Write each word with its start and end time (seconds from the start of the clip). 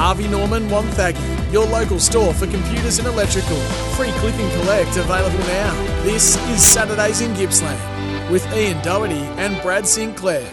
Harvey 0.00 0.28
Norman 0.28 0.66
Wonthaggi, 0.68 1.52
your 1.52 1.66
local 1.66 1.98
store 1.98 2.32
for 2.32 2.46
computers 2.46 2.98
and 2.98 3.06
electrical. 3.06 3.58
Free 3.98 4.10
click 4.12 4.34
and 4.36 4.62
collect 4.62 4.96
available 4.96 5.38
now. 5.40 6.02
This 6.04 6.38
is 6.48 6.64
Saturdays 6.64 7.20
in 7.20 7.34
Gippsland 7.34 7.78
with 8.30 8.50
Ian 8.54 8.82
Doherty 8.82 9.20
and 9.36 9.60
Brad 9.60 9.86
Sinclair. 9.86 10.50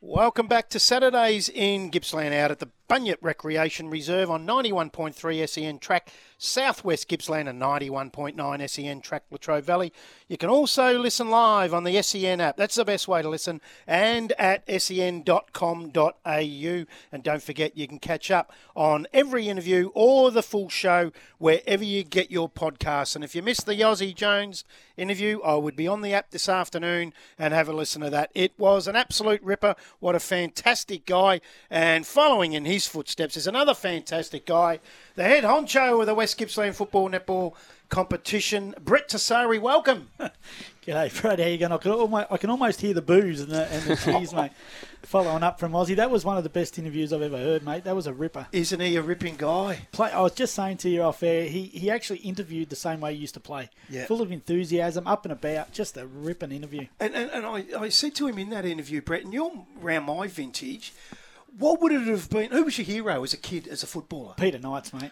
Welcome 0.00 0.46
back 0.46 0.70
to 0.70 0.80
Saturdays 0.80 1.50
in 1.50 1.90
Gippsland 1.90 2.32
out 2.32 2.50
at 2.50 2.60
the 2.60 2.70
Bunyip 2.88 3.18
Recreation 3.20 3.90
Reserve 3.90 4.30
on 4.30 4.46
91.3 4.46 5.48
SEN 5.48 5.78
track 5.78 6.10
Southwest 6.38 7.08
Gippsland 7.08 7.48
and 7.48 7.60
91.9 7.60 8.68
SEN 8.68 9.00
track 9.00 9.24
Latrobe 9.30 9.64
Valley. 9.64 9.92
You 10.28 10.36
can 10.36 10.50
also 10.50 10.98
listen 10.98 11.30
live 11.30 11.72
on 11.72 11.84
the 11.84 12.00
SEN 12.02 12.40
app. 12.40 12.56
That's 12.56 12.74
the 12.74 12.84
best 12.84 13.08
way 13.08 13.22
to 13.22 13.28
listen 13.28 13.60
and 13.86 14.32
at 14.38 14.62
sen.com.au. 14.68 15.92
And 16.24 17.22
don't 17.22 17.42
forget 17.42 17.76
you 17.76 17.88
can 17.88 17.98
catch 17.98 18.30
up 18.30 18.52
on 18.74 19.06
every 19.12 19.48
interview 19.48 19.90
or 19.94 20.30
the 20.30 20.42
full 20.42 20.68
show 20.68 21.12
wherever 21.38 21.84
you 21.84 22.04
get 22.04 22.30
your 22.30 22.50
podcasts. 22.50 23.14
And 23.14 23.24
if 23.24 23.34
you 23.34 23.42
missed 23.42 23.66
the 23.66 23.74
Aussie 23.74 24.14
Jones 24.14 24.64
interview, 24.96 25.40
I 25.42 25.54
would 25.54 25.76
be 25.76 25.88
on 25.88 26.02
the 26.02 26.12
app 26.12 26.30
this 26.30 26.48
afternoon 26.48 27.14
and 27.38 27.54
have 27.54 27.68
a 27.68 27.72
listen 27.72 28.02
to 28.02 28.10
that. 28.10 28.30
It 28.34 28.52
was 28.58 28.86
an 28.86 28.96
absolute 28.96 29.42
ripper. 29.42 29.74
What 30.00 30.14
a 30.14 30.20
fantastic 30.20 31.06
guy. 31.06 31.40
And 31.70 32.06
following 32.06 32.52
in 32.52 32.64
his 32.66 32.75
footsteps 32.84 33.36
is 33.36 33.46
another 33.46 33.72
fantastic 33.74 34.44
guy, 34.44 34.80
the 35.14 35.22
head 35.22 35.44
honcho 35.44 36.00
of 36.00 36.06
the 36.06 36.14
West 36.14 36.36
Gippsland 36.36 36.74
Football 36.74 37.10
Netball 37.10 37.54
competition, 37.88 38.74
Brett 38.80 39.08
Tessari. 39.08 39.60
Welcome. 39.60 40.08
G'day, 40.86 41.20
Brad. 41.20 41.40
How 41.40 41.46
you 41.46 41.58
going? 41.58 41.72
I 41.72 41.78
can, 41.78 41.92
almost, 41.92 42.26
I 42.30 42.36
can 42.36 42.50
almost 42.50 42.80
hear 42.80 42.94
the 42.94 43.02
boos 43.02 43.40
and 43.40 43.50
the, 43.50 43.66
and 43.72 43.82
the 43.84 43.96
cheers, 43.96 44.32
mate. 44.32 44.52
Following 45.02 45.44
up 45.44 45.60
from 45.60 45.72
Aussie, 45.72 45.96
that 45.96 46.10
was 46.10 46.24
one 46.24 46.36
of 46.36 46.42
the 46.42 46.50
best 46.50 46.78
interviews 46.78 47.12
I've 47.12 47.22
ever 47.22 47.38
heard, 47.38 47.64
mate. 47.64 47.84
That 47.84 47.94
was 47.94 48.08
a 48.08 48.12
ripper. 48.12 48.48
Isn't 48.50 48.80
he 48.80 48.96
a 48.96 49.02
ripping 49.02 49.36
guy? 49.36 49.86
Play, 49.92 50.10
I 50.10 50.20
was 50.20 50.32
just 50.32 50.54
saying 50.54 50.78
to 50.78 50.88
you 50.88 51.02
off 51.02 51.22
air, 51.22 51.44
he, 51.44 51.64
he 51.66 51.90
actually 51.90 52.18
interviewed 52.20 52.70
the 52.70 52.76
same 52.76 53.00
way 53.00 53.14
he 53.14 53.20
used 53.20 53.34
to 53.34 53.40
play. 53.40 53.70
Yeah. 53.88 54.06
Full 54.06 54.20
of 54.20 54.32
enthusiasm, 54.32 55.06
up 55.06 55.24
and 55.24 55.32
about, 55.32 55.72
just 55.72 55.96
a 55.96 56.06
ripping 56.06 56.50
interview. 56.50 56.86
And, 56.98 57.14
and, 57.14 57.30
and 57.30 57.46
I, 57.46 57.64
I 57.78 57.88
said 57.88 58.16
to 58.16 58.26
him 58.26 58.38
in 58.38 58.50
that 58.50 58.64
interview, 58.64 59.00
Brett, 59.00 59.22
and 59.22 59.32
you're 59.32 59.64
around 59.80 60.04
my 60.04 60.26
vintage, 60.26 60.92
what 61.58 61.80
would 61.80 61.92
it 61.92 62.02
have 62.06 62.28
been? 62.30 62.50
Who 62.50 62.64
was 62.64 62.78
your 62.78 62.84
hero 62.86 63.22
as 63.24 63.32
a 63.32 63.36
kid, 63.36 63.68
as 63.68 63.82
a 63.82 63.86
footballer? 63.86 64.34
Peter 64.36 64.58
Knights, 64.58 64.92
mate. 64.92 65.10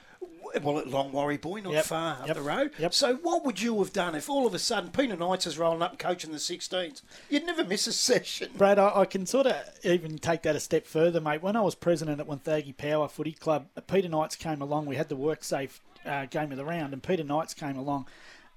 Well, 0.63 0.79
at 0.79 0.87
Longwarry 0.87 1.41
Boy, 1.41 1.61
not 1.63 1.73
Yep, 1.73 1.85
far 1.87 2.13
up 2.21 2.29
yep, 2.29 2.37
the 2.37 2.43
road. 2.43 2.71
yep. 2.79 2.95
So, 2.95 3.17
what 3.17 3.45
would 3.45 3.61
you 3.61 3.77
have 3.81 3.93
done 3.93 4.15
if 4.15 4.31
all 4.31 4.47
of 4.47 4.55
a 4.55 4.59
sudden 4.61 4.91
Peter 4.91 5.17
Knights 5.17 5.49
is 5.49 5.59
rolling 5.59 5.83
up 5.83 5.91
and 5.91 5.99
coaching 5.99 6.31
the 6.31 6.39
16s? 6.39 7.03
You'd 7.29 7.45
never 7.45 7.65
miss 7.65 7.89
a 7.89 7.93
session. 7.93 8.51
Brad, 8.57 8.79
I, 8.79 9.01
I 9.01 9.05
can 9.05 9.27
sort 9.27 9.49
of 9.49 9.57
even 9.83 10.17
take 10.19 10.43
that 10.43 10.55
a 10.55 10.61
step 10.61 10.87
further, 10.87 11.21
mate. 11.21 11.43
When 11.43 11.57
I 11.57 11.61
was 11.63 11.75
president 11.75 12.21
at 12.21 12.29
Wonthaggi 12.29 12.77
Power 12.77 13.09
Footy 13.09 13.33
Club, 13.33 13.67
Peter 13.89 14.09
Knights 14.09 14.37
came 14.37 14.63
along. 14.63 14.87
We 14.87 14.95
had 14.95 15.09
the 15.09 15.17
work 15.17 15.43
safe 15.43 15.81
uh, 16.07 16.27
game 16.27 16.53
of 16.53 16.57
the 16.57 16.65
round, 16.65 16.93
and 16.93 17.03
Peter 17.03 17.25
Knights 17.25 17.53
came 17.55 17.77
along. 17.77 18.07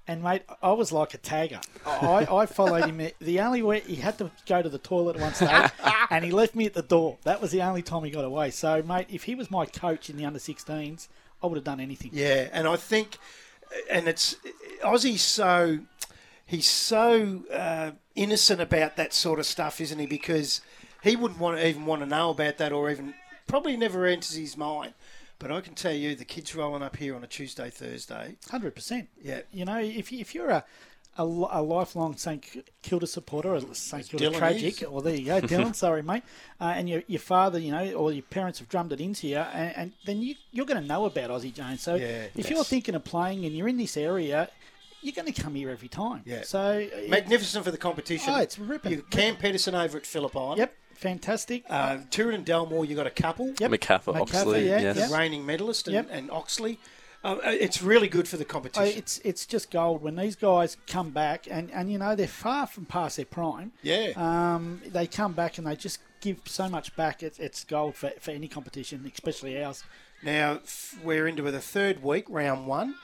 And 0.08 0.22
mate, 0.22 0.42
I 0.62 0.72
was 0.72 0.90
like 0.90 1.12
a 1.12 1.18
tagger. 1.18 1.62
I, 1.84 2.26
I 2.34 2.46
followed 2.46 2.86
him. 2.86 3.10
The 3.20 3.40
only 3.40 3.62
way 3.62 3.80
he 3.80 3.96
had 3.96 4.16
to 4.18 4.30
go 4.46 4.62
to 4.62 4.68
the 4.70 4.78
toilet 4.78 5.16
at 5.16 5.22
one 5.22 5.34
stage, 5.34 5.70
and 6.10 6.24
he 6.24 6.30
left 6.30 6.54
me 6.54 6.64
at 6.64 6.72
the 6.72 6.82
door. 6.82 7.18
That 7.24 7.42
was 7.42 7.50
the 7.50 7.60
only 7.60 7.82
time 7.82 8.04
he 8.04 8.10
got 8.10 8.24
away. 8.24 8.50
So, 8.50 8.82
mate, 8.82 9.06
if 9.10 9.24
he 9.24 9.34
was 9.34 9.50
my 9.50 9.66
coach 9.66 10.08
in 10.08 10.16
the 10.16 10.24
under 10.24 10.38
16s, 10.38 11.08
I 11.42 11.46
would 11.46 11.56
have 11.56 11.64
done 11.64 11.78
anything. 11.78 12.10
Yeah, 12.14 12.48
and 12.52 12.66
I 12.66 12.76
think, 12.76 13.18
and 13.90 14.08
it's 14.08 14.36
Aussie's 14.82 15.22
so 15.22 15.80
he's 16.46 16.66
so 16.66 17.44
uh, 17.52 17.90
innocent 18.14 18.62
about 18.62 18.96
that 18.96 19.12
sort 19.12 19.38
of 19.38 19.44
stuff, 19.44 19.78
isn't 19.78 19.98
he? 19.98 20.06
Because 20.06 20.62
he 21.02 21.16
wouldn't 21.16 21.38
want 21.38 21.58
to 21.58 21.68
even 21.68 21.84
want 21.84 22.00
to 22.00 22.06
know 22.06 22.30
about 22.30 22.56
that, 22.56 22.72
or 22.72 22.90
even 22.90 23.12
probably 23.46 23.76
never 23.76 24.06
enters 24.06 24.34
his 24.34 24.56
mind. 24.56 24.94
But 25.38 25.52
I 25.52 25.60
can 25.60 25.74
tell 25.74 25.92
you, 25.92 26.14
the 26.16 26.24
kids 26.24 26.54
rolling 26.54 26.82
up 26.82 26.96
here 26.96 27.14
on 27.14 27.22
a 27.22 27.26
Tuesday, 27.28 27.70
Thursday. 27.70 28.36
Hundred 28.50 28.74
percent. 28.74 29.08
Yeah. 29.22 29.42
You 29.52 29.64
know, 29.64 29.78
if 29.78 30.10
you, 30.10 30.18
if 30.20 30.34
you're 30.34 30.50
a 30.50 30.64
a, 31.16 31.22
a 31.22 31.62
lifelong 31.62 32.16
St 32.16 32.44
Kilda 32.82 33.06
supporter, 33.06 33.52
or 33.54 33.60
St 33.74 34.08
Kilda 34.08 34.30
Dylan 34.30 34.38
tragic, 34.38 34.84
or 34.88 35.02
there 35.02 35.14
you 35.14 35.26
go, 35.26 35.40
Dylan. 35.42 35.74
sorry, 35.74 36.02
mate. 36.02 36.22
Uh, 36.60 36.72
and 36.76 36.88
your 36.88 37.02
your 37.06 37.20
father, 37.20 37.58
you 37.58 37.72
know, 37.72 37.92
or 37.92 38.12
your 38.12 38.22
parents 38.22 38.58
have 38.60 38.68
drummed 38.68 38.92
it 38.92 39.00
into 39.00 39.26
you, 39.28 39.36
and, 39.38 39.76
and 39.76 39.92
then 40.06 40.22
you 40.22 40.34
you're 40.52 40.66
going 40.66 40.80
to 40.80 40.86
know 40.86 41.04
about 41.06 41.30
Aussie 41.30 41.52
Jones. 41.54 41.82
So 41.82 41.96
Yeah, 41.96 42.26
if 42.36 42.50
you're 42.50 42.64
thinking 42.64 42.94
of 42.94 43.04
playing 43.04 43.44
and 43.44 43.54
you're 43.54 43.68
in 43.68 43.76
this 43.76 43.96
area. 43.96 44.48
You're 45.00 45.14
going 45.14 45.32
to 45.32 45.42
come 45.42 45.54
here 45.54 45.70
every 45.70 45.86
time. 45.86 46.22
Yeah. 46.26 46.42
So, 46.42 46.58
uh, 46.58 47.08
Magnificent 47.08 47.64
for 47.64 47.70
the 47.70 47.78
competition. 47.78 48.34
Oh, 48.34 48.40
it's 48.40 48.58
ripping. 48.58 48.90
You 48.90 49.02
Cam 49.02 49.36
Peterson 49.36 49.76
over 49.76 49.96
at 49.96 50.04
Phillip 50.04 50.36
Island. 50.36 50.58
yep, 50.58 50.74
fantastic. 50.98 51.64
Uh, 51.68 51.98
Turin 52.10 52.34
and 52.34 52.46
Dalmore, 52.46 52.86
you 52.86 52.94
got 52.96 53.06
a 53.06 53.10
couple. 53.10 53.54
Yep. 53.58 53.70
MacArthur, 53.70 54.12
MacArthur, 54.12 54.36
Oxley, 54.38 54.68
yeah, 54.68 54.80
yes. 54.80 55.08
The 55.10 55.16
reigning 55.16 55.46
medalist 55.46 55.86
and, 55.86 55.94
Yep. 55.94 56.08
and 56.10 56.30
Oxley. 56.30 56.78
Uh, 57.24 57.36
it's 57.44 57.82
really 57.82 58.06
good 58.08 58.28
for 58.28 58.36
the 58.36 58.44
Oh, 58.44 58.48
competition. 58.48 58.96
it's 58.96 59.18
it's 59.24 59.44
just 59.44 59.72
gold 59.72 60.02
when 60.02 60.14
these 60.14 60.36
guys 60.36 60.76
come 60.86 61.10
back 61.10 61.48
and, 61.50 61.68
and 61.72 61.90
you 61.90 61.98
know 61.98 62.14
they're 62.14 62.28
far 62.28 62.66
from 62.66 62.84
past 62.86 63.16
their 63.16 63.24
prime. 63.26 63.72
Yeah. 63.82 64.12
Um, 64.16 64.80
they 64.86 65.06
come 65.08 65.32
back 65.32 65.58
and 65.58 65.66
they 65.66 65.74
just 65.74 65.98
give 66.20 66.40
so 66.44 66.68
much 66.68 66.94
back. 66.94 67.22
It's, 67.24 67.38
it's 67.40 67.64
gold 67.64 67.96
for, 67.96 68.10
for 68.20 68.30
any 68.30 68.46
competition, 68.46 69.10
especially 69.12 69.60
ours. 69.62 69.82
Now 70.22 70.60
we're 71.02 71.26
into 71.26 71.42
the 71.42 71.60
third 71.60 72.02
week, 72.04 72.24
round 72.28 72.66
one. 72.68 72.94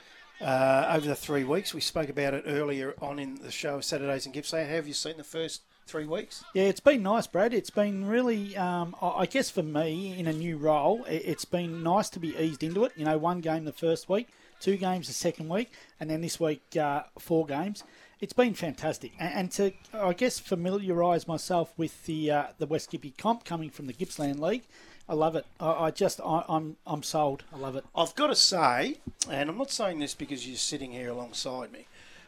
Uh, 0.41 0.87
over 0.97 1.07
the 1.07 1.15
three 1.17 1.45
weeks, 1.45 1.73
we 1.75 1.81
spoke 1.81 2.09
about 2.09 2.35
it 2.35 2.45
earlier 2.47 2.95
on 3.01 3.19
in 3.19 3.37
the 3.37 3.51
show 3.53 3.77
of 3.77 3.85
Saturdays 3.85 4.27
and 4.27 4.35
Gippsland. 4.35 4.69
How 4.69 4.75
have 4.77 4.87
you 4.89 4.95
seen 4.95 5.17
the 5.17 5.25
first 5.25 5.63
three 5.87 6.07
weeks? 6.07 6.45
Yeah, 6.55 6.65
it's 6.65 6.81
been 6.81 7.03
nice, 7.03 7.27
Brad. 7.27 7.55
It's 7.55 7.71
been 7.71 8.07
really, 8.07 8.57
um, 8.57 8.95
I 9.01 9.27
guess 9.27 9.51
for 9.51 9.63
me 9.63 10.19
in 10.19 10.27
a 10.27 10.33
new 10.33 10.57
role, 10.57 11.05
it's 11.09 11.45
been 11.45 11.83
nice 11.83 12.09
to 12.11 12.19
be 12.19 12.37
eased 12.37 12.63
into 12.63 12.85
it. 12.85 12.93
You 12.97 13.05
know, 13.05 13.19
one 13.19 13.41
game 13.41 13.65
the 13.65 13.73
first 13.73 14.09
week, 14.09 14.29
two 14.61 14.77
games 14.77 15.07
the 15.09 15.15
second 15.15 15.49
week, 15.49 15.73
and 16.01 16.09
then 16.11 16.21
this 16.21 16.41
week 16.41 16.63
uh, 16.77 17.03
four 17.19 17.47
games. 17.47 17.85
It's 18.21 18.33
been 18.33 18.55
fantastic, 18.55 19.13
and, 19.19 19.35
and 19.35 19.51
to 19.53 19.73
I 19.93 20.13
guess 20.15 20.39
familiarise 20.39 21.29
myself 21.29 21.73
with 21.77 22.07
the 22.07 22.31
uh, 22.31 22.45
the 22.59 22.67
West 22.67 22.91
Gippy 22.91 23.15
comp 23.17 23.45
coming 23.45 23.71
from 23.71 23.87
the 23.87 23.93
Gippsland 23.93 24.41
League. 24.41 24.63
I 25.07 25.15
love 25.15 25.37
it. 25.37 25.45
I, 25.61 25.73
I 25.73 25.91
just 25.91 26.21
I, 26.25 26.45
I'm 26.49 26.77
I'm 26.87 27.03
sold. 27.03 27.43
I 27.53 27.59
love 27.59 27.77
it. 27.77 27.85
I've 27.95 28.15
got 28.15 28.29
to 28.29 28.37
say, 28.37 28.99
and 29.29 29.51
I'm 29.51 29.59
not 29.59 29.71
saying 29.71 29.99
this 29.99 30.15
because 30.15 30.47
you're 30.47 30.57
sitting 30.57 30.93
here 30.93 31.11
alongside 31.11 31.71
me, 31.73 31.87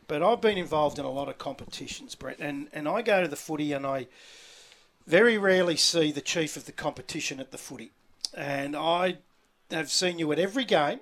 but 0.09 0.23
I've 0.23 0.41
been 0.41 0.59
involved 0.59 0.99
in 0.99 1.05
a 1.05 1.11
lot 1.11 1.29
of 1.29 1.39
competitions, 1.39 2.15
Brett, 2.15 2.39
and, 2.39 2.69
and 2.73 2.89
I 2.89 3.03
go 3.03 3.23
to 3.23 3.29
the 3.29 3.37
footy 3.37 3.73
and 3.73 3.87
I 3.87 4.07
very 5.07 5.39
rarely 5.39 5.77
see 5.77 6.13
the 6.13 6.21
chief 6.21 6.57
of 6.57 6.67
the 6.67 6.73
competition 6.73 7.41
at 7.41 7.53
the 7.53 7.59
footy. 7.59 7.93
And 8.35 8.77
I 8.77 9.19
have 9.71 9.91
seen 9.91 10.19
you 10.19 10.31
at 10.33 10.39
every 10.39 10.65
game, 10.65 11.01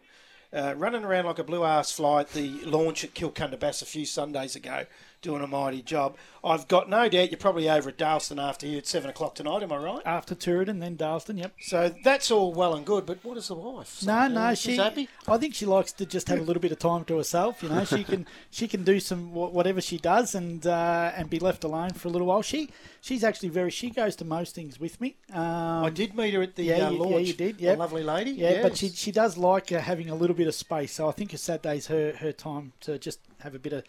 uh, 0.53 0.75
running 0.76 1.04
around 1.04 1.26
like 1.26 1.38
a 1.38 1.44
blue 1.44 1.64
ass 1.64 1.91
fly 1.93 2.20
at 2.20 2.32
the 2.32 2.50
launch 2.64 3.04
at 3.04 3.14
Kilcundabass 3.14 3.82
a 3.82 3.87
few 3.87 4.06
Sundays 4.06 4.54
ago, 4.54 4.87
doing 5.24 5.42
a 5.42 5.46
mighty 5.48 5.82
job. 5.82 6.16
I've 6.44 6.68
got 6.68 6.90
no 6.90 7.08
doubt 7.08 7.30
you're 7.30 7.38
probably 7.38 7.70
over 7.70 7.88
at 7.88 7.96
Dalyston 7.96 8.38
after 8.40 8.66
you 8.66 8.76
at 8.76 8.86
7 8.86 9.08
o'clock 9.08 9.34
tonight, 9.34 9.62
am 9.62 9.72
I 9.72 9.78
right? 9.78 10.02
After 10.04 10.34
Turin, 10.34 10.78
then 10.78 10.96
Dalyston. 10.96 11.38
Yep. 11.38 11.54
So 11.62 11.94
that's 12.04 12.30
all 12.30 12.52
well 12.52 12.74
and 12.74 12.84
good, 12.84 13.06
but 13.06 13.24
what 13.24 13.38
is 13.38 13.48
the 13.48 13.54
wife? 13.54 14.04
No, 14.04 14.28
no, 14.28 14.50
She's 14.50 14.74
she. 14.74 14.76
happy? 14.76 15.08
I 15.26 15.38
think 15.38 15.54
she 15.54 15.64
likes 15.64 15.90
to 15.92 16.04
just 16.04 16.28
have 16.28 16.38
a 16.38 16.42
little 16.42 16.60
bit 16.60 16.70
of 16.70 16.78
time 16.78 17.04
to 17.06 17.16
herself. 17.16 17.62
You 17.62 17.70
know, 17.70 17.84
she 17.86 18.04
can 18.04 18.26
she 18.50 18.68
can 18.68 18.84
do 18.84 19.00
some 19.00 19.32
whatever 19.32 19.80
she 19.80 19.96
does 19.96 20.34
and 20.34 20.66
uh, 20.66 21.12
and 21.16 21.30
be 21.30 21.38
left 21.38 21.64
alone 21.64 21.90
for 21.94 22.08
a 22.08 22.10
little 22.10 22.26
while. 22.26 22.42
She 22.42 22.68
she's 23.00 23.24
actually 23.24 23.48
very. 23.48 23.70
She 23.70 23.88
goes 23.88 24.14
to 24.16 24.24
most 24.26 24.54
things 24.54 24.78
with 24.78 25.00
me. 25.00 25.16
Um, 25.32 25.84
I 25.84 25.90
did 25.90 26.14
meet 26.14 26.34
her 26.34 26.42
at 26.42 26.56
the 26.56 26.64
yeah, 26.64 26.88
uh, 26.88 26.90
you- 26.90 27.10
yeah, 27.10 27.18
you 27.18 27.32
did, 27.32 27.58
yep. 27.60 27.78
lovely 27.78 28.02
lady. 28.02 28.32
Yeah, 28.32 28.60
but 28.62 28.76
she 28.76 28.90
she 28.90 29.10
does 29.12 29.38
like 29.38 29.72
uh, 29.72 29.80
having 29.80 30.10
a 30.10 30.14
little 30.14 30.36
bit 30.36 30.46
of 30.46 30.54
space. 30.54 30.92
So 30.92 31.08
I 31.08 31.12
think 31.12 31.32
a 31.32 31.38
Saturday's 31.38 31.86
her 31.86 32.12
her 32.18 32.32
time 32.32 32.72
to 32.80 32.98
just 32.98 33.20
have 33.40 33.54
a 33.54 33.58
bit 33.58 33.72
of 33.72 33.84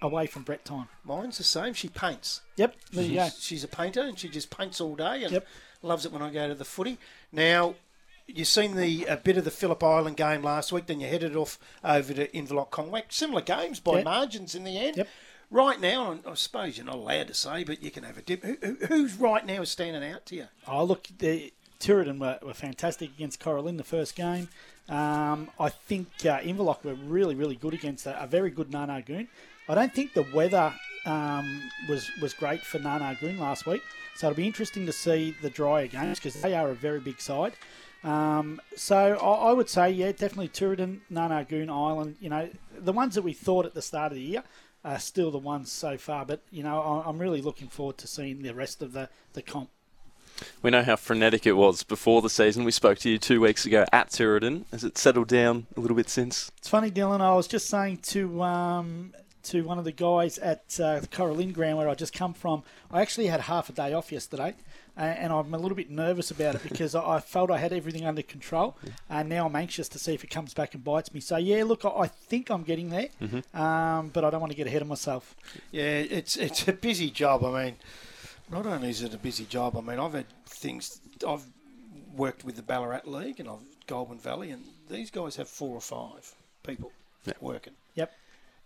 away 0.00 0.26
from 0.26 0.42
Brett 0.42 0.64
time. 0.64 0.88
Mine's 1.04 1.38
the 1.38 1.44
same. 1.44 1.74
She 1.74 1.88
paints. 1.88 2.42
Yep, 2.56 2.74
there 2.92 3.04
you 3.04 3.14
go. 3.16 3.24
She's, 3.26 3.42
she's 3.42 3.64
a 3.64 3.68
painter 3.68 4.00
and 4.02 4.18
she 4.18 4.28
just 4.28 4.50
paints 4.56 4.80
all 4.80 4.94
day 4.94 5.24
and 5.24 5.32
Yep. 5.32 5.46
loves 5.82 6.04
it 6.06 6.12
when 6.12 6.22
I 6.22 6.30
go 6.30 6.48
to 6.48 6.54
the 6.54 6.64
footy. 6.64 6.98
Now, 7.32 7.74
you've 8.26 8.46
seen 8.48 8.76
the 8.76 9.04
a 9.06 9.16
bit 9.16 9.36
of 9.36 9.44
the 9.44 9.50
Phillip 9.50 9.82
Island 9.82 10.16
game 10.16 10.42
last 10.42 10.70
week, 10.72 10.86
then 10.86 11.00
you 11.00 11.08
headed 11.08 11.34
off 11.34 11.58
over 11.82 12.12
to 12.14 12.28
Inverloch 12.28 12.70
Kongwak. 12.70 13.04
Similar 13.12 13.40
games 13.42 13.80
by 13.80 13.96
Yep. 13.96 14.04
margins 14.04 14.54
in 14.54 14.64
the 14.64 14.78
end. 14.78 14.96
Yep. 14.98 15.08
Right 15.50 15.80
now, 15.80 16.10
and 16.12 16.20
I 16.26 16.34
suppose 16.34 16.76
you're 16.76 16.84
not 16.84 16.96
allowed 16.96 17.28
to 17.28 17.34
say, 17.34 17.64
but 17.64 17.82
you 17.82 17.90
can 17.90 18.04
have 18.04 18.18
a 18.18 18.22
dip. 18.22 18.44
Who, 18.44 18.56
who, 18.62 18.76
who's 18.86 19.14
right 19.16 19.46
now 19.46 19.62
is 19.62 19.70
standing 19.70 20.04
out 20.08 20.26
to 20.26 20.34
you? 20.36 20.48
Oh, 20.66 20.84
look, 20.84 21.08
the 21.18 21.54
Tooradin 21.80 22.18
were, 22.18 22.38
were 22.42 22.52
fantastic 22.52 23.08
against 23.14 23.40
Cora 23.40 23.62
Lynn 23.62 23.78
the 23.78 23.84
first 23.84 24.14
game. 24.14 24.50
Um, 24.88 25.50
I 25.60 25.68
think 25.68 26.08
uh, 26.24 26.38
Inverloch 26.40 26.82
were 26.84 26.94
really, 26.94 27.34
really 27.34 27.56
good 27.56 27.74
against 27.74 28.06
a, 28.06 28.22
a 28.22 28.26
very 28.26 28.50
good 28.50 28.70
Nar 28.70 28.86
Nar 28.86 29.02
Goon. 29.02 29.28
I 29.68 29.74
don't 29.74 29.94
think 29.94 30.14
the 30.14 30.26
weather 30.34 30.74
um, 31.04 31.70
was 31.88 32.10
was 32.22 32.32
great 32.32 32.62
for 32.62 32.78
Nar 32.78 32.98
Nar 33.00 33.14
Goon 33.14 33.38
last 33.38 33.66
week, 33.66 33.82
so 34.16 34.28
it'll 34.28 34.36
be 34.36 34.46
interesting 34.46 34.86
to 34.86 34.92
see 34.92 35.34
the 35.42 35.50
drier 35.50 35.86
games 35.86 36.18
because 36.18 36.40
they 36.40 36.54
are 36.54 36.70
a 36.70 36.74
very 36.74 37.00
big 37.00 37.20
side. 37.20 37.52
Um, 38.04 38.60
so 38.76 38.96
I, 38.96 39.50
I 39.50 39.52
would 39.52 39.68
say, 39.68 39.90
yeah, 39.90 40.12
definitely 40.12 40.48
Tooradin, 40.48 41.00
Nanagoon, 41.10 41.68
Island. 41.68 42.16
You 42.20 42.30
know, 42.30 42.48
the 42.78 42.92
ones 42.92 43.14
that 43.16 43.22
we 43.22 43.32
thought 43.32 43.66
at 43.66 43.74
the 43.74 43.82
start 43.82 44.12
of 44.12 44.16
the 44.16 44.22
year 44.22 44.44
are 44.84 44.98
still 44.98 45.30
the 45.30 45.38
ones 45.38 45.70
so 45.70 45.98
far. 45.98 46.24
But 46.24 46.42
you 46.50 46.62
know, 46.62 46.80
I, 46.80 47.08
I'm 47.08 47.18
really 47.18 47.42
looking 47.42 47.68
forward 47.68 47.98
to 47.98 48.06
seeing 48.06 48.42
the 48.42 48.54
rest 48.54 48.82
of 48.82 48.92
the 48.92 49.08
the 49.32 49.42
comp. 49.42 49.70
We 50.62 50.70
know 50.70 50.82
how 50.82 50.96
frenetic 50.96 51.46
it 51.46 51.52
was 51.52 51.82
before 51.82 52.22
the 52.22 52.30
season. 52.30 52.64
We 52.64 52.72
spoke 52.72 52.98
to 52.98 53.10
you 53.10 53.18
two 53.18 53.40
weeks 53.40 53.64
ago 53.66 53.84
at 53.92 54.10
Tooradin. 54.10 54.64
Has 54.72 54.84
it 54.84 54.98
settled 54.98 55.28
down 55.28 55.66
a 55.76 55.80
little 55.80 55.96
bit 55.96 56.08
since? 56.08 56.50
It's 56.58 56.68
funny, 56.68 56.90
Dylan. 56.90 57.20
I 57.20 57.34
was 57.34 57.46
just 57.46 57.68
saying 57.68 57.98
to 57.98 58.42
um, 58.42 59.12
to 59.44 59.62
one 59.62 59.78
of 59.78 59.84
the 59.84 59.92
guys 59.92 60.38
at 60.38 60.78
uh, 60.80 61.00
the 61.00 61.06
Cora 61.06 61.32
Lynn 61.32 61.52
ground 61.52 61.78
where 61.78 61.88
I 61.88 61.94
just 61.94 62.12
come 62.12 62.34
from. 62.34 62.62
I 62.90 63.00
actually 63.00 63.26
had 63.26 63.40
half 63.42 63.68
a 63.68 63.72
day 63.72 63.92
off 63.92 64.12
yesterday, 64.12 64.54
uh, 64.96 65.00
and 65.00 65.32
I'm 65.32 65.54
a 65.54 65.58
little 65.58 65.76
bit 65.76 65.90
nervous 65.90 66.30
about 66.30 66.56
it 66.56 66.62
because 66.64 66.94
I, 66.94 67.16
I 67.16 67.20
felt 67.20 67.50
I 67.50 67.58
had 67.58 67.72
everything 67.72 68.04
under 68.04 68.22
control, 68.22 68.76
and 69.08 69.28
now 69.28 69.46
I'm 69.46 69.56
anxious 69.56 69.88
to 69.90 69.98
see 69.98 70.12
if 70.12 70.24
it 70.24 70.30
comes 70.30 70.54
back 70.54 70.74
and 70.74 70.84
bites 70.84 71.14
me. 71.14 71.20
So 71.20 71.36
yeah, 71.36 71.64
look, 71.64 71.84
I, 71.84 71.88
I 71.88 72.06
think 72.08 72.50
I'm 72.50 72.62
getting 72.62 72.90
there, 72.90 73.08
um, 73.54 74.10
but 74.12 74.24
I 74.24 74.30
don't 74.30 74.40
want 74.40 74.50
to 74.52 74.56
get 74.56 74.66
ahead 74.66 74.82
of 74.82 74.88
myself. 74.88 75.34
Yeah, 75.70 75.82
it's 75.84 76.36
it's 76.36 76.68
a 76.68 76.72
busy 76.72 77.10
job. 77.10 77.44
I 77.44 77.64
mean, 77.64 77.76
not 78.50 78.66
only 78.66 78.90
is 78.90 79.02
it 79.02 79.14
a 79.14 79.18
busy 79.18 79.44
job. 79.44 79.76
I 79.76 79.80
mean, 79.80 79.98
I've 79.98 80.14
had 80.14 80.26
things. 80.46 81.00
I've 81.26 81.44
worked 82.16 82.44
with 82.44 82.56
the 82.56 82.62
Ballarat 82.62 83.02
League 83.06 83.40
and 83.40 83.48
I've 83.48 83.58
Goulburn 83.86 84.18
Valley, 84.18 84.50
and 84.50 84.64
these 84.90 85.10
guys 85.10 85.36
have 85.36 85.48
four 85.48 85.74
or 85.74 85.80
five 85.80 86.34
people 86.66 86.92
working. 87.40 87.72
Yep. 87.94 88.12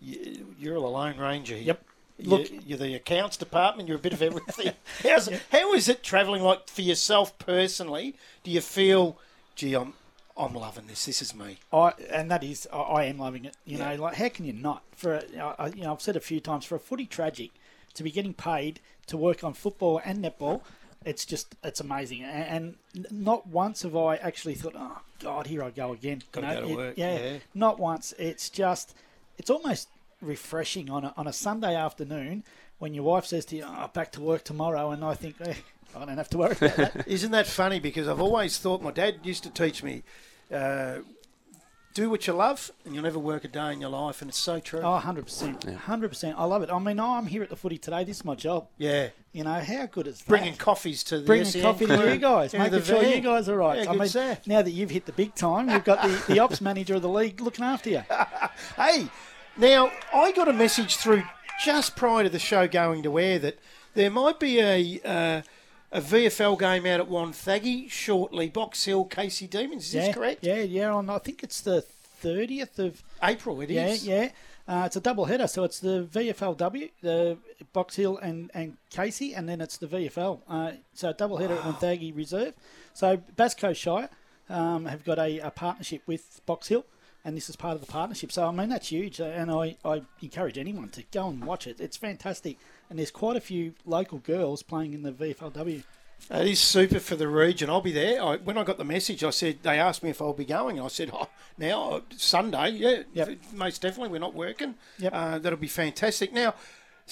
You, 0.00 0.54
you're 0.58 0.74
a 0.76 0.80
lone 0.80 1.18
ranger 1.18 1.54
here. 1.54 1.64
Yep. 1.66 1.84
Look, 2.24 2.40
Look- 2.50 2.50
you're 2.66 2.78
the 2.78 2.94
accounts 2.94 3.36
department. 3.36 3.88
You're 3.88 3.98
a 3.98 4.00
bit 4.00 4.12
of 4.12 4.22
everything. 4.22 4.72
How's, 5.02 5.28
How 5.50 5.72
is 5.74 5.88
it 5.88 6.02
travelling 6.02 6.42
like 6.42 6.68
for 6.68 6.82
yourself 6.82 7.36
personally? 7.38 8.16
Do 8.44 8.50
you 8.50 8.60
feel, 8.60 9.16
gee, 9.54 9.74
I'm 9.74 9.94
I'm 10.36 10.54
loving 10.54 10.86
this. 10.86 11.04
This 11.04 11.20
is 11.22 11.34
me. 11.34 11.58
I 11.72 11.92
and 12.10 12.30
that 12.30 12.42
is 12.42 12.66
I, 12.72 12.78
I 12.78 13.04
am 13.04 13.18
loving 13.18 13.44
it. 13.44 13.56
You 13.64 13.78
Yeah. 13.78 13.94
know, 13.96 14.02
like 14.04 14.14
how 14.16 14.28
can 14.28 14.44
you 14.44 14.52
not? 14.52 14.82
For 14.96 15.14
a, 15.14 15.54
I- 15.58 15.68
you 15.68 15.82
know, 15.82 15.92
I've 15.92 16.00
said 16.02 16.16
a 16.16 16.20
few 16.20 16.40
times 16.40 16.64
for 16.64 16.74
a 16.74 16.80
footy 16.80 17.06
tragic 17.06 17.50
to 17.94 18.02
be 18.02 18.10
getting 18.10 18.34
paid 18.34 18.80
to 19.06 19.16
work 19.16 19.42
on 19.44 19.54
football 19.54 20.00
and 20.04 20.24
netball. 20.24 20.62
It's 21.04 21.24
just 21.24 21.56
it's 21.64 21.80
amazing, 21.80 22.22
and, 22.22 22.76
and 22.94 23.06
not 23.10 23.46
once 23.48 23.82
have 23.82 23.96
I 23.96 24.16
actually 24.16 24.54
thought, 24.54 24.74
oh 24.76 25.00
God, 25.20 25.48
here 25.48 25.62
I 25.64 25.70
go 25.70 25.92
again. 25.92 26.18
You 26.20 26.40
Gotta 26.40 26.60
go 26.60 26.66
to 26.66 26.72
it- 26.72 26.76
work, 26.76 26.94
Yeah, 26.96 27.18
yeah. 27.18 27.38
not 27.54 27.78
once. 27.80 28.14
It's 28.18 28.48
just 28.48 28.94
it's 29.36 29.50
almost 29.50 29.88
refreshing 30.20 30.90
on 30.90 31.04
a, 31.04 31.12
on 31.16 31.26
a 31.26 31.32
Sunday 31.32 31.74
afternoon 31.74 32.44
when 32.78 32.94
your 32.94 33.02
wife 33.04 33.26
says 33.26 33.44
to 33.46 33.56
you, 33.56 33.64
oh, 33.66 33.90
back 33.92 34.12
to 34.12 34.20
work 34.20 34.44
tomorrow, 34.44 34.90
and 34.90 35.04
I 35.04 35.14
think. 35.14 35.36
Eh, 35.40 35.54
I 35.94 36.04
don't 36.06 36.16
have 36.16 36.30
to 36.30 36.38
worry 36.38 36.52
about 36.52 36.76
that. 36.76 37.06
Isn't 37.08 37.32
that 37.32 37.46
funny? 37.46 37.78
Because 37.78 38.08
I've 38.08 38.20
always 38.20 38.56
thought 38.58 38.80
my 38.80 38.92
dad 38.92 39.16
used 39.24 39.42
to 39.42 39.50
teach 39.50 39.82
me, 39.82 40.02
uh, 40.50 40.98
do 41.94 42.08
what 42.10 42.26
you 42.26 42.32
love, 42.32 42.70
and 42.84 42.94
you'll 42.94 43.04
never 43.04 43.18
work 43.18 43.44
a 43.44 43.48
day 43.48 43.72
in 43.72 43.80
your 43.80 43.90
life, 43.90 44.22
and 44.22 44.28
it's 44.30 44.38
so 44.38 44.60
true. 44.60 44.80
Oh, 44.80 45.00
100%. 45.04 45.78
100%. 45.78 46.34
I 46.36 46.44
love 46.44 46.62
it. 46.62 46.70
I 46.70 46.78
mean, 46.78 46.98
I'm 46.98 47.26
here 47.26 47.42
at 47.42 47.50
the 47.50 47.56
footy 47.56 47.78
today. 47.78 48.04
This 48.04 48.18
is 48.18 48.24
my 48.24 48.34
job. 48.34 48.66
Yeah, 48.78 49.08
You 49.32 49.44
know, 49.44 49.52
how 49.60 49.86
good 49.86 50.06
is 50.06 50.18
that? 50.20 50.28
bringing 50.28 50.56
coffees 50.56 51.04
to 51.04 51.18
the 51.18 51.26
Bringing 51.26 51.44
SEN 51.46 51.62
coffee 51.62 51.86
to 51.86 52.12
you 52.12 52.18
guys, 52.18 52.52
making 52.54 52.82
sure 52.82 53.00
van. 53.00 53.12
you 53.12 53.20
guys 53.20 53.48
are 53.48 53.56
right. 53.56 53.84
Yeah, 53.84 53.90
I 53.90 53.96
mean, 53.96 54.08
stuff. 54.08 54.46
now 54.46 54.62
that 54.62 54.70
you've 54.70 54.90
hit 54.90 55.06
the 55.06 55.12
big 55.12 55.34
time, 55.34 55.68
you've 55.68 55.84
got 55.84 56.02
the, 56.02 56.34
the 56.34 56.38
ops 56.38 56.60
manager 56.60 56.94
of 56.94 57.02
the 57.02 57.08
league 57.08 57.40
looking 57.40 57.64
after 57.64 57.90
you. 57.90 58.02
Hey, 58.76 59.08
now 59.56 59.90
I 60.14 60.32
got 60.32 60.48
a 60.48 60.52
message 60.52 60.96
through 60.96 61.24
just 61.64 61.94
prior 61.96 62.22
to 62.24 62.28
the 62.30 62.38
show 62.38 62.66
going 62.66 63.02
to 63.02 63.18
air 63.18 63.38
that 63.38 63.58
there 63.94 64.10
might 64.10 64.40
be 64.40 64.60
a 64.60 65.00
uh, 65.04 65.42
a 65.92 66.00
VFL 66.00 66.58
game 66.58 66.86
out 66.86 67.00
at 67.00 67.08
Wonthaggi 67.08 67.90
shortly. 67.90 68.48
Box 68.48 68.84
Hill, 68.84 69.04
Casey 69.04 69.46
Demons. 69.46 69.86
Is 69.88 69.94
yeah, 69.94 70.06
this 70.06 70.14
correct? 70.14 70.44
Yeah, 70.44 70.60
yeah. 70.62 70.92
On, 70.92 71.08
I 71.10 71.18
think 71.18 71.42
it's 71.42 71.60
the 71.60 71.84
30th 72.22 72.78
of. 72.78 73.02
April. 73.22 73.60
It 73.60 73.70
is. 73.70 74.06
yeah, 74.06 74.22
yeah. 74.22 74.30
Uh, 74.66 74.84
it's 74.86 74.96
a 74.96 75.00
double 75.00 75.24
header, 75.24 75.48
so 75.48 75.64
it's 75.64 75.80
the 75.80 76.08
VFLW, 76.12 76.90
the 77.00 77.36
Box 77.72 77.96
Hill 77.96 78.16
and, 78.18 78.50
and 78.54 78.76
Casey, 78.90 79.34
and 79.34 79.48
then 79.48 79.60
it's 79.60 79.76
the 79.76 79.88
VFL. 79.88 80.40
Uh, 80.48 80.72
so 80.94 81.12
double 81.12 81.36
header 81.36 81.54
at 81.54 81.62
Wonthaggi 81.62 82.16
Reserve. 82.16 82.54
So 82.94 83.20
Bass 83.36 83.54
Coast 83.54 83.80
Shire 83.80 84.08
um, 84.48 84.86
have 84.86 85.04
got 85.04 85.18
a, 85.18 85.40
a 85.40 85.50
partnership 85.50 86.02
with 86.06 86.40
Box 86.46 86.68
Hill, 86.68 86.84
and 87.24 87.36
this 87.36 87.48
is 87.48 87.56
part 87.56 87.74
of 87.74 87.80
the 87.80 87.90
partnership. 87.90 88.32
So 88.32 88.46
I 88.46 88.50
mean 88.50 88.68
that's 88.68 88.88
huge, 88.88 89.20
uh, 89.20 89.24
and 89.24 89.50
I, 89.50 89.76
I 89.84 90.02
encourage 90.20 90.58
anyone 90.58 90.88
to 90.90 91.02
go 91.12 91.28
and 91.28 91.44
watch 91.44 91.66
it. 91.66 91.80
It's 91.80 91.96
fantastic, 91.96 92.58
and 92.90 92.98
there's 92.98 93.10
quite 93.10 93.36
a 93.36 93.40
few 93.40 93.74
local 93.86 94.18
girls 94.18 94.62
playing 94.62 94.94
in 94.94 95.02
the 95.02 95.12
VFLW. 95.12 95.82
It 96.30 96.46
is 96.46 96.60
super 96.60 97.00
for 97.00 97.16
the 97.16 97.26
region. 97.26 97.68
I'll 97.68 97.80
be 97.80 97.90
there. 97.90 98.22
I, 98.22 98.36
when 98.36 98.56
I 98.56 98.62
got 98.62 98.78
the 98.78 98.84
message, 98.84 99.24
I 99.24 99.30
said 99.30 99.58
they 99.64 99.80
asked 99.80 100.04
me 100.04 100.10
if 100.10 100.22
I'll 100.22 100.32
be 100.32 100.44
going. 100.44 100.80
I 100.80 100.86
said, 100.86 101.10
"Oh, 101.12 101.28
now 101.58 102.02
Sunday, 102.16 102.70
yeah, 102.70 103.02
Yep. 103.12 103.38
most 103.54 103.82
definitely. 103.82 104.10
We're 104.10 104.20
not 104.20 104.34
working. 104.34 104.76
Yep. 104.98 105.12
Uh, 105.12 105.38
that'll 105.40 105.58
be 105.58 105.66
fantastic." 105.66 106.32
Now, 106.32 106.54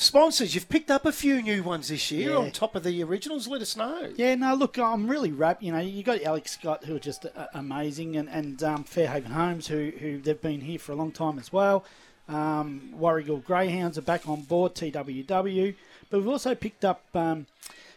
sponsors, 0.00 0.54
you've 0.54 0.68
picked 0.68 0.90
up 0.90 1.04
a 1.04 1.12
few 1.12 1.42
new 1.42 1.62
ones 1.62 1.88
this 1.88 2.10
year 2.10 2.30
Yeah. 2.30 2.36
on 2.36 2.50
top 2.50 2.74
of 2.74 2.82
the 2.84 3.02
originals. 3.02 3.46
Let 3.46 3.60
us 3.62 3.76
know. 3.76 4.12
Yeah, 4.16 4.34
no, 4.34 4.54
look, 4.54 4.78
I'm 4.78 5.06
really 5.08 5.30
wrapped. 5.32 5.62
You 5.62 5.72
know, 5.72 5.78
you 5.80 6.02
got 6.02 6.22
Alex 6.22 6.52
Scott, 6.52 6.84
who 6.84 6.96
are 6.96 7.00
just 7.00 7.26
uh, 7.26 7.46
amazing, 7.54 8.16
and 8.16 8.28
and 8.28 8.62
um, 8.62 8.84
Fairhaven 8.84 9.32
Homes, 9.32 9.66
who 9.68 9.92
who 9.98 10.18
they've 10.18 10.40
been 10.40 10.60
here 10.62 10.78
for 10.78 10.92
a 10.92 10.96
long 10.96 11.12
time 11.12 11.38
as 11.38 11.52
well. 11.52 11.84
Um, 12.28 12.94
Warragul 12.96 13.44
Greyhounds 13.44 13.98
are 13.98 14.02
back 14.02 14.28
on 14.28 14.42
board, 14.42 14.74
TWW, 14.74 15.74
but 16.10 16.18
we've 16.18 16.28
also 16.28 16.54
picked 16.54 16.84
up 16.84 17.02
um, 17.14 17.46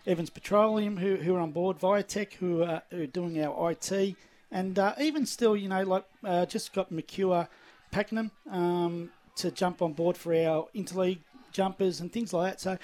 Evans 0.07 0.29
Petroleum, 0.29 0.97
who 0.97 1.17
who 1.17 1.35
are 1.35 1.39
on 1.39 1.51
board, 1.51 1.79
Viatech, 1.79 2.33
who 2.33 2.63
are, 2.63 2.81
who 2.89 3.03
are 3.03 3.07
doing 3.07 3.39
our 3.43 3.71
IT, 3.71 4.15
and 4.51 4.77
uh, 4.79 4.93
even 4.99 5.25
still, 5.25 5.55
you 5.55 5.69
know, 5.69 5.83
like 5.83 6.05
uh, 6.23 6.45
just 6.47 6.73
got 6.73 6.91
McCure 6.91 7.47
Pakenham 7.91 8.31
um, 8.49 9.11
to 9.35 9.51
jump 9.51 9.81
on 9.83 9.93
board 9.93 10.17
for 10.17 10.33
our 10.33 10.67
interleague 10.75 11.19
jumpers 11.53 12.01
and 12.01 12.11
things 12.11 12.33
like 12.33 12.51
that. 12.51 12.61
So 12.61 12.77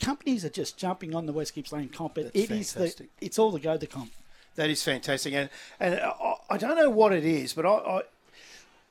companies 0.00 0.44
are 0.44 0.50
just 0.50 0.76
jumping 0.76 1.14
on 1.14 1.26
the 1.26 1.32
West 1.32 1.54
Gippsland 1.54 1.84
Lane 1.84 1.88
comp. 1.88 2.18
It 2.18 2.50
is 2.50 2.72
the, 2.74 3.08
it's 3.20 3.38
all 3.38 3.50
the 3.50 3.60
go 3.60 3.76
the 3.76 3.86
comp. 3.86 4.12
That 4.56 4.70
is 4.70 4.82
fantastic, 4.82 5.32
and 5.34 5.48
and 5.78 6.00
I, 6.00 6.34
I 6.50 6.56
don't 6.58 6.76
know 6.76 6.90
what 6.90 7.12
it 7.12 7.24
is, 7.24 7.52
but 7.52 7.64
I, 7.64 7.70
I 7.70 8.02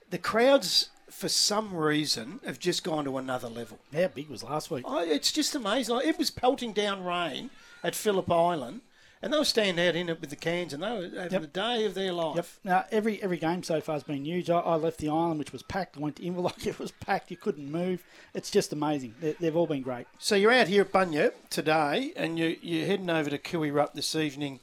the 0.09 0.17
crowds 0.17 0.89
for 1.09 1.27
some 1.27 1.75
reason 1.75 2.39
have 2.45 2.59
just 2.59 2.83
gone 2.83 3.03
to 3.05 3.17
another 3.17 3.49
level. 3.49 3.79
How 3.93 4.07
big 4.07 4.29
was 4.29 4.43
last 4.43 4.71
week? 4.71 4.85
I, 4.87 5.03
it's 5.05 5.31
just 5.31 5.55
amazing. 5.55 5.95
Like, 5.95 6.07
it 6.07 6.17
was 6.17 6.29
pelting 6.29 6.73
down 6.73 7.03
rain 7.03 7.49
at 7.83 7.95
Phillip 7.95 8.31
Island, 8.31 8.81
and 9.21 9.33
they 9.33 9.37
were 9.37 9.45
standing 9.45 9.87
out 9.87 9.95
in 9.95 10.09
it 10.09 10.21
with 10.21 10.29
the 10.29 10.35
cans, 10.35 10.73
and 10.73 10.83
they 10.83 10.89
were 10.89 11.09
having 11.21 11.31
Yep. 11.31 11.41
the 11.41 11.47
day 11.47 11.85
of 11.85 11.93
their 11.93 12.13
life. 12.13 12.35
Yep. 12.35 12.47
Now 12.63 12.85
every 12.91 13.21
every 13.21 13.37
game 13.37 13.63
so 13.63 13.81
far 13.81 13.93
has 13.95 14.03
been 14.03 14.25
huge. 14.25 14.49
I, 14.49 14.59
I 14.59 14.75
left 14.75 14.99
the 14.99 15.09
island, 15.09 15.39
which 15.39 15.51
was 15.51 15.63
packed. 15.63 15.97
I 15.97 15.99
went 16.01 16.17
to 16.17 16.23
Inverloch, 16.23 16.65
it 16.67 16.79
was 16.79 16.91
packed. 16.91 17.31
You 17.31 17.37
couldn't 17.37 17.71
move. 17.71 18.03
It's 18.33 18.51
just 18.51 18.71
amazing. 18.73 19.15
They, 19.19 19.33
they've 19.33 19.55
all 19.55 19.67
been 19.67 19.81
great. 19.81 20.07
So 20.19 20.35
you're 20.35 20.51
out 20.53 20.67
here 20.67 20.81
at 20.81 20.91
Bunyip 20.91 21.33
today, 21.49 22.13
and 22.15 22.37
you, 22.37 22.57
you're 22.61 22.85
heading 22.85 23.09
over 23.09 23.29
to 23.29 23.37
Koo 23.37 23.59
Wee 23.61 23.71
Rup 23.71 23.93
this 23.93 24.15
evening 24.15 24.59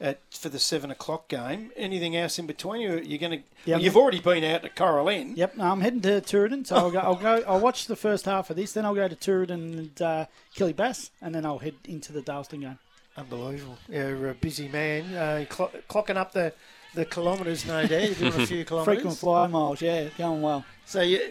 at 0.00 0.20
for 0.30 0.48
the 0.48 0.60
seven 0.60 0.92
o'clock 0.92 1.26
game. 1.28 1.72
Anything 1.76 2.16
else 2.16 2.38
in 2.38 2.46
between? 2.46 2.80
You 2.82 3.00
you're 3.04 3.18
going 3.18 3.38
to? 3.40 3.44
Yeah, 3.64 3.74
well, 3.76 3.82
you've 3.84 3.96
already 3.96 4.20
been 4.20 4.44
out 4.44 4.62
to 4.62 4.68
Cora 4.68 5.02
Lynn. 5.02 5.34
Yep. 5.36 5.56
No, 5.56 5.64
I'm 5.64 5.80
heading 5.80 6.00
to 6.02 6.20
Tooradin, 6.20 6.64
so 6.66 6.76
I'll 6.76 6.90
go. 6.92 6.98
I'll 7.00 7.16
go. 7.16 7.42
I'll 7.46 7.60
watch 7.60 7.86
the 7.86 7.96
first 7.96 8.24
half 8.24 8.48
of 8.48 8.54
this, 8.56 8.72
then 8.72 8.84
I'll 8.84 8.94
go 8.94 9.08
to 9.08 9.16
Tooradin 9.16 9.50
and 9.50 10.02
uh, 10.02 10.26
Killybass, 10.56 11.10
and 11.20 11.34
then 11.34 11.44
I'll 11.44 11.58
head 11.58 11.74
into 11.84 12.12
the 12.12 12.22
Dalyston 12.22 12.60
game. 12.60 12.78
Unbelievable. 13.18 13.78
You're 13.88 14.30
a 14.30 14.34
busy 14.34 14.68
man, 14.68 15.14
uh, 15.14 15.44
clock, 15.48 15.72
clocking 15.88 16.16
up 16.16 16.32
the 16.32 16.52
the 16.94 17.04
kilometres, 17.04 17.66
no 17.66 17.86
doubt. 17.86 17.90
You're 18.18 18.30
doing 18.30 18.42
a 18.42 18.46
few 18.46 18.64
kilometres. 18.64 18.94
Frequent 18.96 19.18
flyer 19.18 19.48
miles, 19.48 19.82
yeah, 19.82 20.08
going 20.16 20.40
well. 20.40 20.64
So 20.86 21.02
you, 21.02 21.30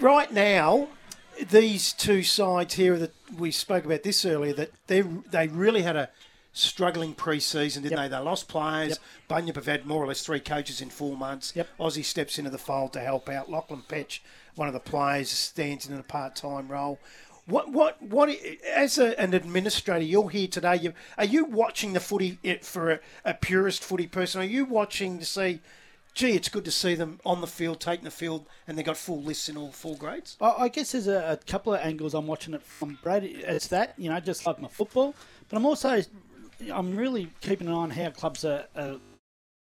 right 0.00 0.32
now, 0.32 0.88
these 1.50 1.92
two 1.92 2.22
sides 2.22 2.74
here 2.74 2.96
that 2.98 3.12
we 3.36 3.50
spoke 3.50 3.84
about 3.84 4.02
this 4.04 4.24
earlier, 4.24 4.52
that 4.54 4.70
they 4.86 5.00
they 5.02 5.48
really 5.48 5.82
had 5.82 5.96
a 5.96 6.08
struggling 6.52 7.12
pre-season, 7.14 7.82
didn't 7.82 7.98
Yep. 7.98 8.10
they? 8.10 8.16
They 8.16 8.22
lost 8.22 8.48
players. 8.48 8.88
Yep. 8.88 8.98
Bunyip 9.28 9.54
have 9.56 9.66
had 9.66 9.86
more 9.86 10.02
or 10.02 10.06
less 10.08 10.22
three 10.24 10.40
coaches 10.40 10.80
in 10.80 10.90
four 10.90 11.16
months. 11.16 11.52
Yep. 11.54 11.68
Aussie 11.78 12.04
steps 12.04 12.38
into 12.38 12.50
the 12.50 12.58
fold 12.58 12.92
to 12.94 13.00
help 13.00 13.28
out. 13.28 13.50
Lachlan 13.50 13.82
Petch, 13.88 14.20
one 14.56 14.66
of 14.66 14.74
the 14.74 14.80
players, 14.80 15.28
stands 15.30 15.86
in 15.88 15.96
a 15.96 16.02
part-time 16.02 16.66
role. 16.68 16.98
What, 17.48 17.72
what, 17.72 18.02
what? 18.02 18.28
As 18.74 18.98
a, 18.98 19.18
an 19.18 19.32
administrator, 19.32 20.04
you're 20.04 20.28
here 20.28 20.48
today. 20.48 20.76
You, 20.76 20.92
are 21.16 21.24
you 21.24 21.46
watching 21.46 21.94
the 21.94 22.00
footy 22.00 22.38
it, 22.42 22.62
for 22.62 22.90
a, 22.90 23.00
a 23.24 23.32
purist 23.32 23.82
footy 23.82 24.06
person? 24.06 24.42
Are 24.42 24.44
you 24.44 24.66
watching 24.66 25.18
to 25.18 25.24
see? 25.24 25.60
Gee, 26.12 26.32
it's 26.32 26.50
good 26.50 26.66
to 26.66 26.70
see 26.70 26.94
them 26.94 27.20
on 27.24 27.40
the 27.40 27.46
field, 27.46 27.80
taking 27.80 28.04
the 28.04 28.10
field, 28.10 28.46
and 28.66 28.76
they 28.76 28.82
got 28.82 28.98
full 28.98 29.22
lists 29.22 29.48
in 29.48 29.56
all 29.56 29.70
four 29.70 29.96
grades. 29.96 30.36
I 30.42 30.64
I 30.64 30.68
guess 30.68 30.92
there's 30.92 31.06
a, 31.06 31.32
a 31.32 31.36
couple 31.36 31.72
of 31.72 31.80
angles 31.80 32.12
I'm 32.12 32.26
watching 32.26 32.52
it 32.52 32.62
from, 32.62 32.98
Brad. 33.02 33.24
It's 33.24 33.68
that, 33.68 33.94
you 33.96 34.10
know, 34.10 34.20
just 34.20 34.46
like 34.46 34.60
my 34.60 34.68
football, 34.68 35.14
but 35.48 35.56
I'm 35.56 35.64
also, 35.64 36.02
I'm 36.70 36.96
really 36.96 37.30
keeping 37.40 37.66
an 37.66 37.72
eye 37.72 37.76
on 37.76 37.90
how 37.90 38.10
clubs 38.10 38.44
are, 38.44 38.66
are 38.76 38.96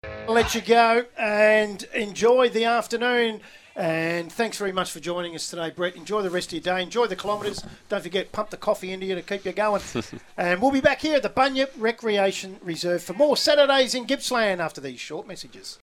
I'll 0.04 0.34
let 0.34 0.54
you 0.54 0.60
go 0.60 1.04
and 1.16 1.82
enjoy 1.94 2.48
the 2.48 2.64
afternoon. 2.64 3.40
And 3.74 4.30
thanks 4.30 4.58
very 4.58 4.72
much 4.72 4.90
for 4.90 5.00
joining 5.00 5.34
us 5.34 5.48
today, 5.48 5.70
Brett. 5.70 5.96
Enjoy 5.96 6.20
the 6.22 6.30
rest 6.30 6.48
of 6.48 6.64
your 6.64 6.76
day. 6.76 6.82
Enjoy 6.82 7.06
the 7.06 7.16
kilometres. 7.16 7.64
Don't 7.88 8.02
forget, 8.02 8.30
pump 8.32 8.50
the 8.50 8.56
coffee 8.56 8.92
into 8.92 9.06
you 9.06 9.14
to 9.14 9.22
keep 9.22 9.44
you 9.44 9.52
going. 9.52 9.82
and 10.36 10.60
we'll 10.60 10.70
be 10.70 10.80
back 10.80 11.00
here 11.00 11.16
at 11.16 11.22
the 11.22 11.30
Bunyip 11.30 11.70
Recreation 11.78 12.58
Reserve 12.62 13.02
for 13.02 13.14
more 13.14 13.36
Saturdays 13.36 13.94
in 13.94 14.04
Gippsland 14.04 14.60
after 14.60 14.80
these 14.80 15.00
short 15.00 15.26
messages. 15.26 15.78